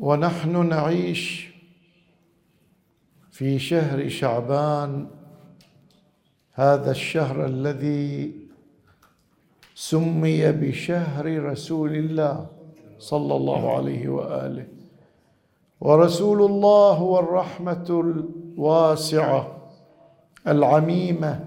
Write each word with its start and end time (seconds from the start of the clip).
ونحن 0.00 0.68
نعيش 0.68 1.50
في 3.30 3.58
شهر 3.58 4.08
شعبان 4.08 5.06
هذا 6.52 6.90
الشهر 6.90 7.46
الذي 7.46 8.32
سمي 9.74 10.52
بشهر 10.52 11.44
رسول 11.44 11.94
الله 11.94 12.46
صلى 12.98 13.36
الله 13.36 13.76
عليه 13.76 14.08
وآله. 14.08 14.66
ورسول 15.80 16.42
الله 16.42 16.92
هو 16.92 17.18
الرحمه 17.18 17.86
الواسعة 18.56 19.56
العميمة. 20.46 21.44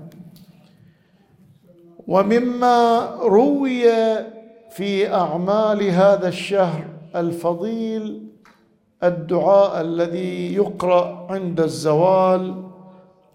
ومما 2.07 3.05
روي 3.21 3.83
في 4.71 5.13
أعمال 5.13 5.83
هذا 5.83 6.27
الشهر 6.27 6.85
الفضيل 7.15 8.26
الدعاء 9.03 9.81
الذي 9.81 10.53
يقرأ 10.53 11.27
عند 11.29 11.59
الزوال. 11.59 12.63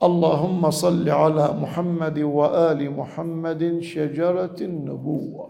اللهم 0.02 0.70
صل 0.70 1.08
على 1.08 1.52
محمد 1.60 2.18
وآل 2.18 2.90
محمد 2.90 3.78
شجرة 3.80 4.56
النبوة. 4.60 5.48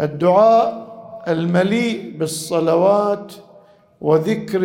الدعاء 0.00 0.92
المليء 1.28 2.18
بالصلوات 2.18 3.32
وذكر 4.00 4.60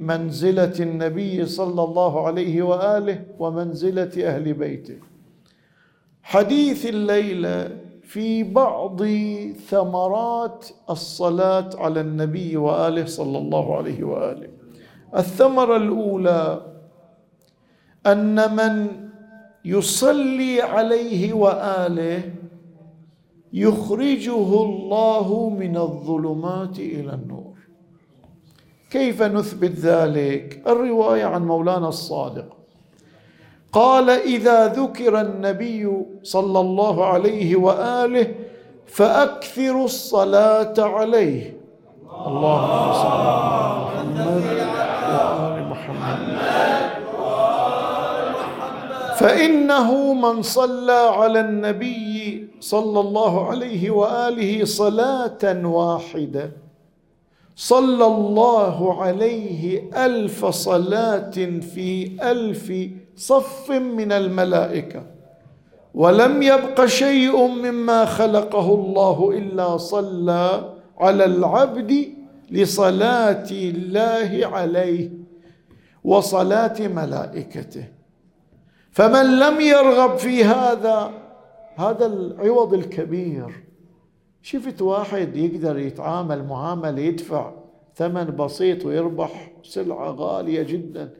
منزلة 0.00 0.72
النبي 0.80 1.46
صلى 1.46 1.82
الله 1.84 2.26
عليه 2.26 2.62
وآله 2.62 3.24
ومنزلة 3.38 4.12
أهل 4.16 4.52
بيته. 4.52 4.96
حديث 6.22 6.86
الليلة 6.86 7.79
في 8.10 8.42
بعض 8.42 9.02
ثمرات 9.68 10.66
الصلاة 10.90 11.70
على 11.74 12.00
النبي 12.00 12.56
وآله 12.56 13.04
صلى 13.04 13.38
الله 13.38 13.76
عليه 13.76 14.04
وآله. 14.04 14.48
الثمرة 15.16 15.76
الأولى 15.76 16.60
أن 18.06 18.56
من 18.56 18.86
يصلي 19.64 20.62
عليه 20.62 21.32
وآله 21.32 22.22
يخرجه 23.52 24.62
الله 24.62 25.50
من 25.50 25.76
الظلمات 25.76 26.78
إلى 26.78 27.14
النور. 27.14 27.58
كيف 28.90 29.22
نثبت 29.22 29.70
ذلك؟ 29.70 30.62
الرواية 30.66 31.24
عن 31.24 31.46
مولانا 31.46 31.88
الصادق. 31.88 32.59
قال 33.72 34.10
إذا 34.10 34.66
ذكر 34.66 35.20
النبي 35.20 35.86
صلى 36.22 36.60
الله 36.60 37.04
عليه 37.04 37.56
وآله 37.56 38.34
فاكثروا 38.86 39.84
الصلاة 39.84 40.74
عليه. 40.78 41.56
اللهم 42.26 42.92
صل 42.92 43.26
على 43.26 44.10
محمد 45.70 46.20
وال 47.20 48.28
محمد. 48.32 49.14
فإنه 49.16 50.14
من 50.14 50.42
صلى 50.42 51.00
على 51.14 51.40
النبي 51.40 52.48
صلى 52.60 53.00
الله 53.00 53.48
عليه 53.50 53.90
وآله 53.90 54.64
صلاة 54.64 55.66
واحدة. 55.66 56.50
صلى 57.56 58.06
الله 58.06 59.02
عليه 59.02 59.90
ألف 60.06 60.46
صلاة 60.46 61.36
في 61.74 62.16
ألف 62.22 62.72
صف 63.16 63.70
من 63.70 64.12
الملائكة. 64.12 65.02
ولم 65.94 66.42
يبق 66.42 66.84
شيء 66.84 67.46
مما 67.46 68.04
خلقه 68.04 68.74
الله 68.74 69.30
إلا 69.30 69.76
صلى 69.76 70.74
على 70.98 71.24
العبد 71.24 72.06
لصلاة 72.50 73.46
الله 73.50 74.40
عليه 74.46 75.10
وصلاة 76.04 76.88
ملائكته. 76.88 77.84
فمن 78.90 79.38
لم 79.38 79.60
يرغب 79.60 80.16
في 80.16 80.44
هذا 80.44 81.10
هذا 81.76 82.06
العوض 82.06 82.74
الكبير. 82.74 83.64
شفت 84.42 84.82
واحد 84.82 85.36
يقدر 85.36 85.78
يتعامل 85.78 86.44
معاملة 86.44 87.00
يدفع 87.00 87.52
ثمن 87.94 88.24
بسيط 88.24 88.86
ويربح 88.86 89.52
سلعة 89.62 90.10
غالية 90.10 90.62
جدا. 90.62 91.10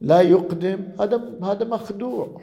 لا 0.00 0.20
يقدم 0.20 0.80
هذا 1.00 1.20
هذا 1.42 1.64
مخدوع. 1.64 2.40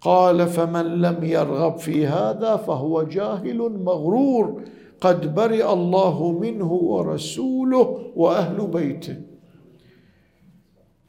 قال 0.00 0.46
فمن 0.46 1.00
لم 1.00 1.24
يرغب 1.24 1.78
في 1.78 2.06
هذا 2.06 2.56
فهو 2.56 3.02
جاهل 3.02 3.58
مغرور 3.58 4.62
قد 5.00 5.34
برئ 5.34 5.72
الله 5.72 6.38
منه 6.40 6.72
ورسوله 6.72 8.12
وأهل 8.16 8.66
بيته. 8.66 9.16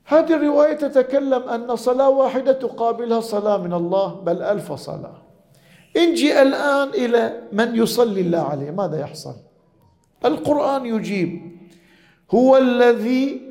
هذه 0.05 0.33
الرواية 0.35 0.73
تتكلم 0.73 1.49
أن 1.49 1.75
صلاة 1.75 2.09
واحدة 2.09 2.51
تقابلها 2.51 3.19
صلاة 3.19 3.57
من 3.57 3.73
الله 3.73 4.13
بل 4.13 4.41
ألف 4.41 4.71
صلاة. 4.71 5.17
انجي 5.97 6.41
الآن 6.41 6.89
إلى 6.89 7.41
من 7.51 7.75
يصلي 7.75 8.21
الله 8.21 8.39
عليه 8.39 8.71
ماذا 8.71 8.99
يحصل؟ 8.99 9.35
القرآن 10.25 10.85
يجيب 10.85 11.41
هو 12.31 12.57
الذي 12.57 13.41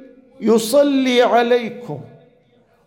يصلي 0.40 1.22
عليكم 1.22 2.00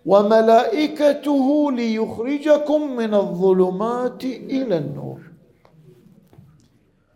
وملائكته 0.05 1.71
ليخرجكم 1.71 2.95
من 2.95 3.13
الظلمات 3.13 4.23
إلى 4.23 4.77
النور. 4.77 5.19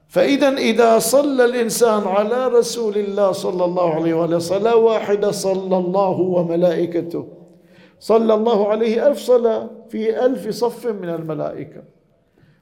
فإذا 0.08 0.50
إذا 0.50 1.00
صلى 1.00 1.46
الإنسان 1.46 2.02
على 2.08 2.48
رسول 2.48 2.98
الله 2.98 3.32
صلى 3.32 3.66
الله 3.66 3.94
عليه 3.94 4.14
وسلم 4.14 4.40
صلاة 4.40 4.76
واحدة 4.76 5.32
صلى 5.32 5.78
الله 5.78 6.20
وملائكته. 6.20 7.28
صلى 8.00 8.34
الله 8.34 8.68
عليه 8.68 9.08
ألف 9.08 9.20
صلاة 9.20 9.70
في 9.90 10.26
ألف 10.26 10.50
صف 10.50 10.88
من 10.88 11.10
الملائكة. 11.10 11.84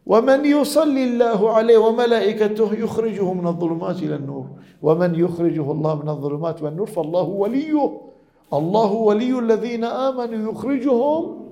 ومن 0.05 0.45
يصلي 0.45 1.03
الله 1.03 1.51
عليه 1.51 1.77
وملائكته 1.77 2.73
يخرجه 2.73 3.33
من 3.33 3.47
الظلمات 3.47 4.03
إلى 4.03 4.15
النور. 4.15 4.45
ومن 4.81 5.15
يخرجه 5.15 5.71
الله 5.71 5.95
من 5.95 6.09
الظلمات 6.09 6.63
والنور 6.63 6.87
فالله 6.87 7.23
وليه. 7.23 8.06
الله 8.53 8.91
ولي 8.91 9.39
الذين 9.39 9.83
آمنوا 9.83 10.51
يخرجهم 10.51 11.47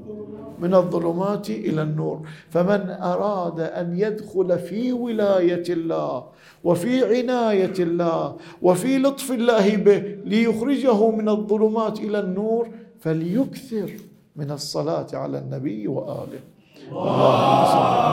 من 0.59 0.75
الظلمات 0.75 1.49
إلى 1.49 1.81
النور. 1.81 2.19
فمن 2.49 2.89
أراد 2.89 3.59
أن 3.59 3.99
يدخل 3.99 4.59
في 4.59 4.93
ولاية 4.93 5.63
الله 5.69 6.23
وفي 6.63 7.03
عناية 7.03 7.73
الله 7.79 8.35
وفي 8.61 8.97
لطف 8.97 9.31
الله 9.31 9.75
به 9.75 10.01
ليخرجه 10.25 11.09
من 11.09 11.29
الظلمات 11.29 11.99
إلى 11.99 12.19
النور 12.19 12.67
فليكثر 12.99 13.89
من 14.35 14.51
الصلاة 14.51 15.07
على 15.13 15.37
النبي 15.37 15.87
وآله. 15.87 16.39
اللهم 16.91 17.65
صل 17.65 18.07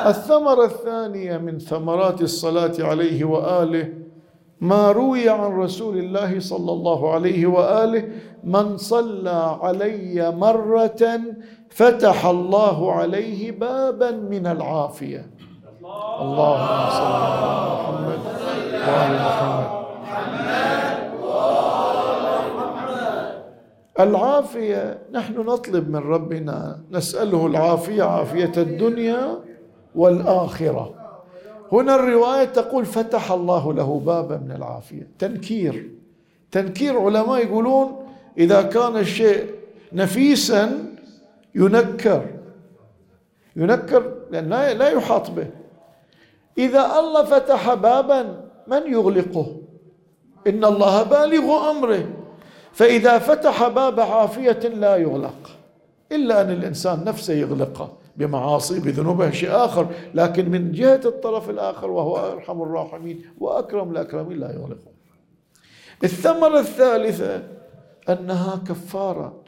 الثمرة 0.06 0.64
الثانية 0.64 1.38
من 1.38 1.58
ثمرات 1.58 2.22
الصلاة 2.22 2.72
عليه 2.80 3.24
وآله 3.24 3.88
ما 4.60 4.92
روي 4.92 5.28
عن 5.28 5.52
رسول 5.52 5.98
الله 5.98 6.40
صلى 6.40 6.72
الله 6.72 7.12
عليه 7.12 7.46
وآله 7.46 8.08
من 8.44 8.76
صلى 8.76 9.58
علي 9.62 10.32
مرة 10.36 11.20
فتح 11.70 12.26
الله 12.26 12.92
عليه 12.92 13.52
بابا 13.52 14.10
من 14.10 14.46
العافية. 14.46 15.30
اللهم 16.20 16.90
صل 16.90 17.12
على 17.26 17.50
محمد 17.74 18.20
وآل 18.78 19.12
محمد. 19.12 19.82
العافية 24.00 24.98
نحن 25.12 25.40
نطلب 25.40 25.90
من 25.90 26.00
ربنا 26.00 26.80
نسأله 26.90 27.46
العافية 27.46 28.02
عافية 28.02 28.52
الدنيا 28.56 29.38
والآخرة. 29.94 30.94
هنا 31.72 31.94
الرواية 31.94 32.44
تقول 32.44 32.86
فتح 32.86 33.32
الله 33.32 33.72
له 33.72 34.02
بابا 34.06 34.36
من 34.36 34.50
العافية. 34.50 35.08
تنكير. 35.18 35.90
تنكير 36.50 37.00
علماء 37.00 37.44
يقولون 37.44 38.06
إذا 38.38 38.62
كان 38.62 38.96
الشيء 38.96 39.54
نفيسا 39.92 40.86
ينكر. 41.54 42.26
ينكر 43.56 44.12
لأن 44.30 44.48
لا 44.48 44.88
يحاط 44.88 45.30
به. 45.30 45.46
إذا 46.58 46.98
الله 46.98 47.24
فتح 47.24 47.74
بابا 47.74 48.40
من 48.66 48.92
يغلقه؟ 48.92 49.56
إن 50.46 50.64
الله 50.64 51.02
بالغ 51.02 51.70
أمره. 51.70 52.04
فإذا 52.72 53.18
فتح 53.18 53.68
باب 53.68 54.00
عافية 54.00 54.68
لا 54.68 54.96
يغلق. 54.96 55.50
إلا 56.12 56.40
أن 56.40 56.50
الإنسان 56.50 57.04
نفسه 57.04 57.34
يغلقه. 57.34 58.01
بمعاصي 58.16 58.80
بذنوبه 58.80 59.30
شيء 59.30 59.50
آخر. 59.50 59.86
لكن 60.14 60.50
من 60.50 60.72
جهة 60.72 61.00
الطرف 61.04 61.50
الآخر 61.50 61.90
وهو 61.90 62.32
أرحم 62.32 62.62
الراحمين 62.62 63.20
وأكرم 63.38 63.90
الأكرمين 63.90 64.38
لا 64.38 64.52
يغلقه 64.52 64.92
الثمرة 66.04 66.58
الثالثة 66.58 67.42
أنها 68.08 68.56
كفارة 68.68 69.42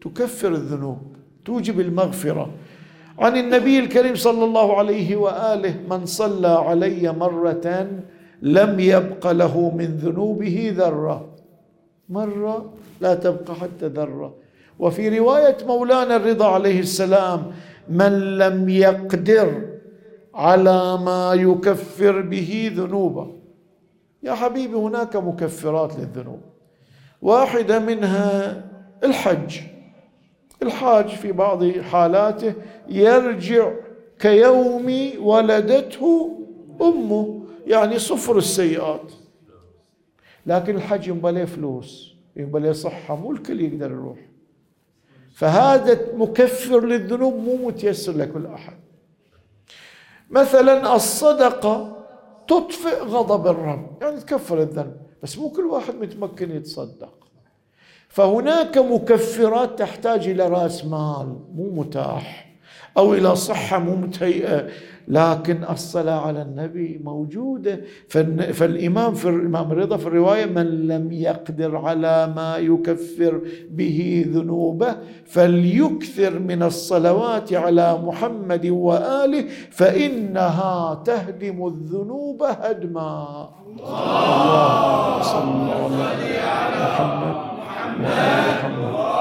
تكفر 0.00 0.48
الذنوب 0.48 0.98
توجب 1.44 1.80
المغفرة. 1.80 2.50
عن 3.18 3.36
النبي 3.36 3.78
الكريم 3.78 4.14
صلى 4.14 4.44
الله 4.44 4.78
عليه 4.78 5.16
وآله 5.16 5.74
من 5.90 6.06
صلى 6.06 6.48
علي 6.48 7.12
مرة 7.12 7.88
لم 8.42 8.80
يبق 8.80 9.30
له 9.30 9.70
من 9.70 9.84
ذنوبه 9.84 10.74
ذرة. 10.76 11.28
مرة 12.08 12.72
لا 13.00 13.14
تبقى 13.14 13.54
حتى 13.54 13.86
ذرة. 13.86 14.34
وفي 14.78 15.18
رواية 15.18 15.56
مولانا 15.66 16.16
الرضا 16.16 16.46
عليه 16.46 16.80
السلام 16.80 17.52
من 17.88 18.38
لم 18.38 18.68
يقدر 18.68 19.78
على 20.34 20.98
ما 20.98 21.34
يكفر 21.34 22.20
به 22.20 22.72
ذنوبه. 22.76 23.32
يا 24.22 24.34
حبيبي 24.34 24.74
هناك 24.74 25.16
مكفرات 25.16 25.96
للذنوب. 25.96 26.40
واحدة 27.22 27.78
منها 27.78 28.64
الحج. 29.04 29.58
الحاج 30.62 31.08
في 31.08 31.32
بعض 31.32 31.64
حالاته 31.78 32.52
يرجع 32.88 33.70
كيوم 34.18 35.10
ولدته 35.20 36.38
أمه 36.82 37.42
يعني 37.66 37.98
صفر 37.98 38.38
السيئات. 38.38 39.12
لكن 40.46 40.76
الحج 40.76 41.08
ينبى 41.08 41.30
له 41.30 41.44
فلوس 41.44 42.14
ينبى 42.36 42.58
له 42.58 42.72
صحة 42.72 43.16
مو 43.16 43.32
الكل 43.32 43.60
يقدر 43.60 43.90
يروح. 43.90 44.18
فهذا 45.38 45.98
مكفر 46.14 46.84
للذنوب 46.84 47.34
مو 47.34 47.68
متيسر 47.68 48.12
لكل 48.12 48.46
أحد. 48.46 48.78
مثلا 50.30 50.94
الصدقة 50.94 51.96
تطفئ 52.48 53.00
غضب 53.00 53.46
الرب 53.46 54.02
يعني 54.02 54.20
تكفر 54.20 54.62
الذنب 54.62 54.96
بس 55.22 55.38
مو 55.38 55.50
كل 55.50 55.64
واحد 55.64 55.94
متمكن 55.94 56.50
يتصدق. 56.50 57.14
فهناك 58.08 58.78
مكفرات 58.78 59.78
تحتاج 59.78 60.28
إلى 60.28 60.48
رأس 60.48 60.84
مال 60.84 61.38
مو 61.54 61.70
متاح. 61.70 62.47
أو 62.98 63.14
إلى 63.14 63.36
صحة 63.36 63.78
مو 63.78 63.96
متهيئه 63.96 64.66
لكن 65.08 65.64
الصلاة 65.70 66.20
على 66.20 66.42
النبي 66.42 67.00
موجودة. 67.04 67.80
فالإمام 68.52 69.14
في 69.14 69.28
الإمام 69.28 69.72
الرضا 69.72 69.96
في 69.96 70.06
الرواية 70.06 70.46
من 70.46 70.86
لم 70.86 71.12
يقدر 71.12 71.76
على 71.76 72.32
ما 72.36 72.56
يكفر 72.56 73.40
به 73.70 74.26
ذنوبه 74.28 74.96
فليكثر 75.26 76.38
من 76.38 76.62
الصلوات 76.62 77.52
على 77.52 77.98
محمد 78.04 78.66
وآله 78.66 79.44
فإنها 79.70 81.02
تهدم 81.04 81.66
الذنوب 81.66 82.42
هدما. 82.42 83.48
الله 83.78 85.22
صل 85.22 85.68
على 85.70 86.84
محمد 86.84 87.36
محمد. 88.00 89.17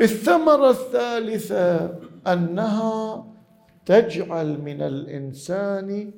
الثمرة 0.00 0.70
الثالثة 0.70 1.94
أنها 2.26 3.26
تجعل 3.86 4.62
من 4.62 4.82
الإنسان 4.82 6.10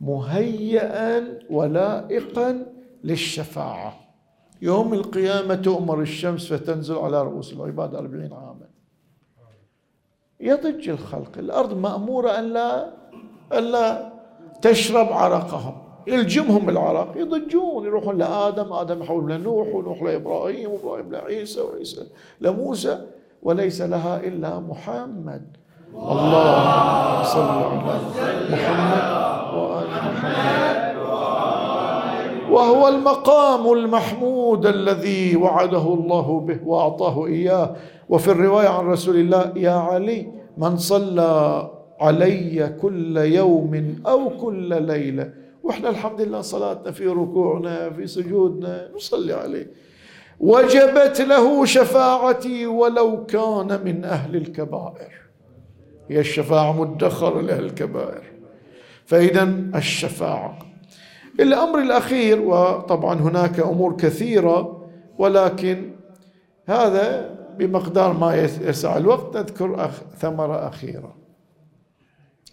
مهيئا 0.00 1.38
ولائقا 1.50 2.66
للشفاعة. 3.04 3.94
يوم 4.62 4.94
القيامة 4.94 5.54
تؤمر 5.54 6.00
الشمس 6.00 6.52
فتنزل 6.52 6.94
على 6.94 7.22
رؤوس 7.22 7.52
العباد 7.52 7.94
أربعين 7.94 8.32
عاما. 8.32 8.66
يضج 10.40 10.88
الخلق. 10.88 11.38
الأرض 11.38 11.78
مأمورة 11.78 12.30
أن 12.30 12.52
لا 12.52 12.90
أن 13.52 13.64
لا 13.64 14.12
تشرب 14.62 15.12
عرقهم. 15.12 15.74
يلجمهم 16.06 16.68
العرق. 16.68 17.16
يضجون. 17.16 17.84
يروحون 17.84 18.18
لآدم. 18.18 18.72
آدم 18.72 19.02
يحول 19.02 19.30
لنوح 19.30 19.68
ونوح 19.68 20.02
لإبراهيم 20.02 20.70
وإبراهيم 20.70 21.12
لعيسى 21.12 21.60
وعيسى 21.60 22.06
لموسى. 22.40 23.06
وليس 23.46 23.78
لها 23.82 24.26
إلا 24.26 24.60
محمد. 24.60 25.42
اللهم 25.94 27.22
صل 27.22 27.50
على 27.70 27.94
محمد 28.50 29.04
وآل 29.54 29.90
محمد. 30.08 30.76
وهو 32.50 32.88
المقام 32.88 33.72
المحمود 33.72 34.66
الذي 34.66 35.36
وعده 35.36 35.86
الله 35.94 36.40
به 36.40 36.58
وأعطاه 36.66 37.26
إياه. 37.26 37.76
وفي 38.08 38.30
الرواية 38.30 38.68
عن 38.68 38.86
رسول 38.86 39.16
الله 39.16 39.52
يا 39.56 39.70
علي 39.70 40.26
من 40.58 40.76
صلى 40.76 41.70
علي 42.00 42.76
كل 42.82 43.16
يوم 43.16 44.02
أو 44.06 44.30
كل 44.42 44.82
ليلة. 44.82 45.30
وإحنا 45.62 45.88
الحمد 45.88 46.20
لله 46.20 46.40
صلاتنا 46.40 46.90
في 46.92 47.06
ركوعنا 47.06 47.90
في 47.90 48.06
سجودنا 48.06 48.88
نصلي 48.96 49.32
عليه. 49.32 49.66
وجبت 50.40 51.20
له 51.20 51.64
شفاعتي 51.64 52.66
ولو 52.66 53.26
كان 53.26 53.80
من 53.84 54.04
أهل 54.04 54.36
الكبائر. 54.36 55.12
هي 56.08 56.20
الشفاعة 56.20 56.80
مدخرة 56.80 57.40
لأهل 57.40 57.64
الكبائر. 57.64 58.22
فإذا 59.04 59.42
الشفاعة. 59.74 60.58
الأمر 61.40 61.78
الأخير 61.78 62.40
وطبعا 62.40 63.14
هناك 63.14 63.60
أمور 63.60 63.96
كثيرة 63.96 64.88
ولكن 65.18 65.90
هذا 66.66 67.36
بمقدار 67.58 68.12
ما 68.12 68.34
يسع 68.36 68.96
الوقت. 68.96 69.36
نذكر 69.36 69.84
أخ 69.84 70.02
ثمرة 70.18 70.68
أخيرة. 70.68 71.16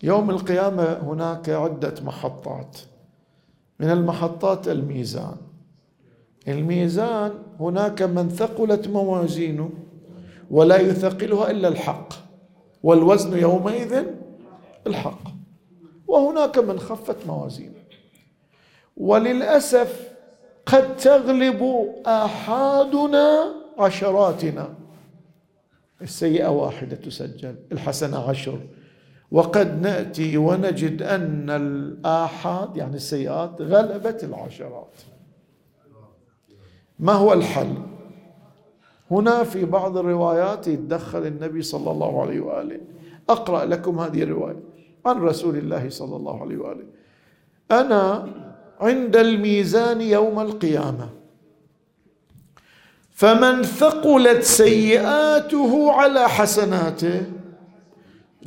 يوم 0.04 0.30
القيامة 0.30 0.84
هناك 0.84 1.50
عدة 1.50 1.94
محطات. 2.06 2.78
من 3.80 3.92
المحطات 3.92 4.68
الميزان. 4.68 5.36
الميزان 6.48 7.32
هناك 7.60 8.02
من 8.02 8.30
ثقلت 8.30 8.88
موازينه 8.88 9.70
ولا 10.52 10.78
يثقلها 10.78 11.52
إلا 11.52 11.68
الحق 11.68 12.14
والوزن 12.84 13.38
يومئذ 13.38 14.04
الحق. 14.88 15.22
وهناك 16.08 16.58
من 16.58 16.80
خفت 16.80 17.28
موازينه 17.28 17.74
وللأسف 18.98 20.10
قد 20.66 20.98
تغلب 20.98 21.90
آحادنا 22.06 23.56
عشراتنا. 23.80 24.74
السيئة 26.02 26.48
واحدة 26.48 26.96
تسجل 26.96 27.56
الحسنة 27.72 28.18
عشر. 28.18 28.60
وقد 29.32 29.82
نأتي 29.82 30.38
ونجد 30.38 31.02
أن 31.02 31.50
الآحاد 31.50 32.78
يعني 32.78 32.96
السيئات 32.96 33.62
غلبت 33.62 34.24
العشرات. 34.24 34.94
ما 37.00 37.14
هو 37.14 37.34
الحل؟ 37.34 37.74
هنا 39.12 39.44
في 39.44 39.66
بعض 39.66 39.98
الروايات 39.98 40.68
يتدخل 40.68 41.26
النبي 41.26 41.62
صلى 41.62 41.92
الله 41.92 42.22
عليه 42.22 42.40
وآله. 42.40 42.80
أقرأ 43.30 43.66
لكم 43.66 44.00
هذه 44.00 44.24
الرواية 44.24 44.60
عن 45.06 45.22
رسول 45.22 45.58
الله 45.58 45.90
صلى 45.90 46.16
الله 46.16 46.42
عليه 46.42 46.58
وآله. 46.58 46.84
أنا 47.72 48.28
عند 48.80 49.16
الميزان 49.16 50.02
يوم 50.02 50.40
القيامة. 50.40 51.10
فمن 53.12 53.64
ثقلت 53.64 54.44
سيئاته 54.44 55.92
على 55.92 56.30
حسناته 56.30 57.22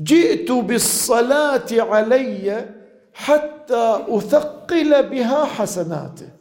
جئت 0.02 0.52
بالصلاة 0.52 1.66
علي 1.73 2.66
حتى 3.14 4.04
أثقل 4.09 5.02
بها 5.09 5.44
حسناته. 5.44 6.36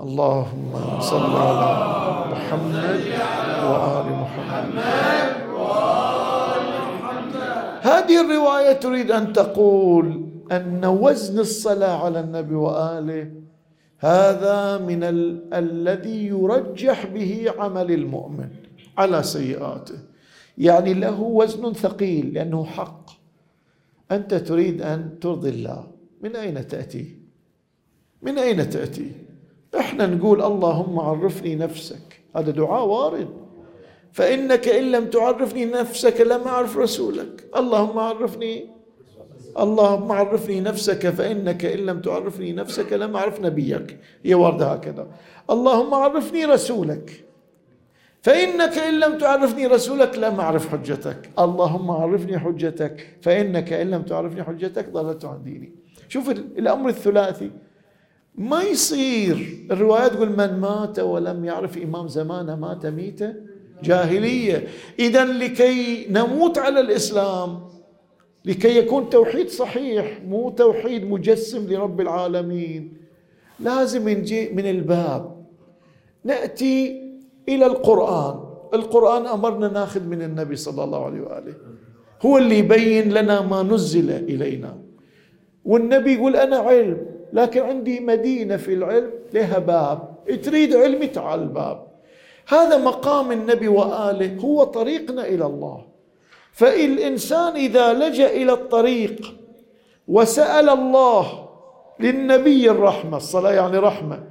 اللهم 0.00 1.00
صل 1.00 1.32
على 1.36 1.72
محمد 2.32 3.00
وآل 3.64 4.06
محمد. 4.22 4.76
هذه 7.82 8.20
الرواية 8.20 8.72
تريد 8.72 9.10
أن 9.10 9.32
تقول 9.32 10.26
أن 10.52 10.84
وزن 10.84 11.38
الصلاة 11.38 12.04
على 12.04 12.20
النبي 12.20 12.54
وآله 12.54 13.30
هذا 13.98 14.78
من 14.78 15.02
ال- 15.04 15.54
الذي 15.54 16.26
يرجح 16.26 17.06
به 17.06 17.46
عمل 17.58 17.92
المؤمن 17.92 18.48
على 18.98 19.22
سيئاته. 19.22 19.98
يعني 20.58 20.94
له 20.94 21.20
وزن 21.20 21.72
ثقيل 21.72 22.34
لأنه 22.34 22.64
حق. 22.64 23.06
أنت 24.12 24.34
تريد 24.34 24.82
أن 24.82 25.18
ترضي 25.20 25.48
الله. 25.48 25.84
من 26.22 26.36
أين 26.36 26.68
تأتي؟ 26.68 27.16
من 28.22 28.38
أين 28.38 28.70
تأتي؟ 28.70 29.25
إحنا 29.78 30.06
نقول 30.06 30.42
اللهم 30.42 30.98
عرفني 30.98 31.54
نفسك. 31.54 32.22
هذا 32.36 32.50
دعاء 32.50 32.86
وارد. 32.86 33.28
فإنك 34.12 34.68
إن 34.68 34.90
لم 34.90 35.04
تعرفني 35.04 35.64
نفسك 35.64 36.20
لم 36.20 36.40
أعرف 36.40 36.78
رسولك. 36.78 37.44
اللهم 37.56 37.98
عرفني. 37.98 38.70
اللهم 39.58 40.12
عرفني 40.12 40.60
نفسك 40.60 41.10
فإنك 41.10 41.64
إن 41.64 41.78
لم 41.78 42.00
تعرفني 42.00 42.52
نفسك 42.52 42.92
لم 42.92 43.16
أعرف 43.16 43.40
نبيك. 43.40 43.98
هي 44.24 44.34
واردة 44.34 44.66
هكذا. 44.66 45.06
اللهم 45.50 45.94
عرفني 45.94 46.44
رسولك. 46.44 47.24
فإنك 48.22 48.78
إن 48.78 49.00
لم 49.00 49.18
تعرفني 49.18 49.66
رسولك 49.66 50.18
لم 50.18 50.40
أعرف 50.40 50.68
حجتك. 50.68 51.30
اللهم 51.38 51.90
عرفني 51.90 52.38
حجتك. 52.38 53.16
فإنك 53.22 53.72
إن 53.72 53.90
لم 53.90 54.02
تعرفني 54.02 54.42
حجتك 54.42 54.88
ضللت 54.88 55.24
عن 55.24 55.42
ديني. 55.42 55.72
شوف 56.08 56.30
الأمر 56.30 56.88
الثلاثي. 56.88 57.50
ما 58.38 58.62
يصير. 58.62 59.66
الروايات 59.70 60.12
تقول 60.12 60.30
من 60.30 60.60
مات 60.60 60.98
ولم 60.98 61.44
يعرف 61.44 61.78
إمام 61.78 62.08
زمانه 62.08 62.56
مات 62.56 62.86
ميتة 62.86 63.34
جاهلية. 63.82 64.66
اذا 64.98 65.24
لكي 65.24 66.06
نموت 66.10 66.58
على 66.58 66.80
الإسلام 66.80 67.60
لكي 68.44 68.78
يكون 68.78 69.10
توحيد 69.10 69.48
صحيح 69.48 70.20
مو 70.28 70.50
توحيد 70.50 71.10
مجسم 71.10 71.72
لرب 71.72 72.00
العالمين 72.00 72.92
لازم 73.60 74.08
نجي 74.08 74.48
من 74.48 74.66
الباب. 74.66 75.46
نأتي 76.24 77.02
إلى 77.48 77.66
القرآن. 77.66 78.34
القرآن 78.74 79.26
أمرنا 79.26 79.68
ناخذ 79.68 80.02
من 80.02 80.22
النبي 80.22 80.56
صلى 80.56 80.84
الله 80.84 81.04
عليه 81.04 81.20
وآله. 81.20 81.54
هو 82.22 82.38
اللي 82.38 82.58
يبين 82.58 83.12
لنا 83.12 83.40
ما 83.40 83.62
نزل 83.62 84.10
إلينا. 84.10 84.78
والنبي 85.64 86.12
يقول 86.12 86.36
أنا 86.36 86.56
علم. 86.56 87.15
لكن 87.32 87.60
عندي 87.60 88.00
مدينة 88.00 88.56
في 88.56 88.74
العلم 88.74 89.10
لها 89.34 89.58
باب. 89.58 90.16
تريد 90.42 90.76
علم 90.76 91.04
تعال 91.04 91.40
الباب 91.42 91.86
هذا 92.48 92.76
مقام 92.76 93.32
النبي 93.32 93.68
وآله. 93.68 94.36
هو 94.40 94.64
طريقنا 94.64 95.26
إلى 95.28 95.46
الله. 95.46 95.84
فالإنسان 96.52 97.56
إذا 97.56 97.92
لجأ 97.92 98.30
إلى 98.30 98.52
الطريق 98.52 99.34
وسأل 100.08 100.68
الله 100.68 101.48
للنبي 102.00 102.70
الرحمة 102.70 103.16
الصلاة 103.16 103.52
يعني 103.52 103.78
رحمة. 103.78 104.22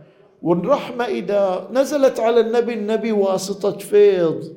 والرحمة 0.42 1.06
إذا 1.06 1.68
نزلت 1.74 2.20
على 2.20 2.40
النبي 2.40 2.74
النبي 2.74 3.12
واسطة 3.12 3.78
فيض 3.78 4.56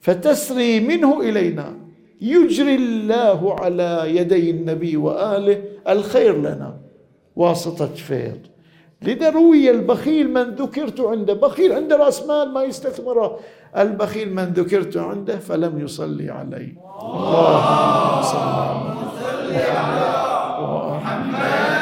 فتسري 0.00 0.80
منه 0.80 1.20
إلينا. 1.20 1.76
يجري 2.20 2.74
الله 2.74 3.54
على 3.60 4.16
يدي 4.16 4.50
النبي 4.50 4.96
وآله 4.96 5.62
الخير 5.88 6.38
لنا. 6.38 6.76
واسطة 7.36 7.86
فيض. 7.86 8.38
لذا 9.02 9.30
روي 9.30 9.70
البخيل 9.70 10.30
من 10.30 10.42
ذكرت 10.54 11.00
عنده. 11.00 11.32
بخيل 11.34 11.72
عنده 11.72 11.96
رأس 11.96 12.26
مال 12.26 12.52
ما 12.52 12.62
يستثمره 12.62 13.38
البخيل 13.76 14.34
من 14.34 14.44
ذكرت 14.44 14.96
عنده 14.96 15.36
فلم 15.38 15.80
يصلي 15.84 16.30
علي 16.30 16.74
اللهم 17.02 18.22
صل 18.22 19.52
على 19.52 20.12
محمد 20.60 21.81